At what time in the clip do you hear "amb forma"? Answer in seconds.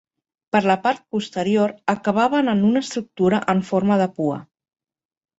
3.53-3.99